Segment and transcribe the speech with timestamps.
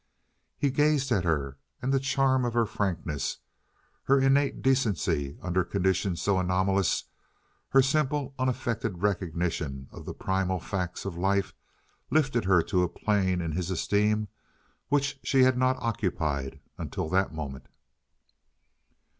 [0.57, 3.37] He gazed at her, and the charm of her frankness,
[4.05, 7.03] her innate decency under conditions so anomalous,
[7.69, 11.53] her simple unaffected recognition of the primal facts of life
[12.09, 14.27] lifted her to a plane in his esteem
[14.89, 17.67] which she had not occupied until that moment.